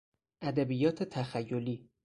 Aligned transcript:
ادبیات 0.41 1.03
تخیلی 1.03 1.89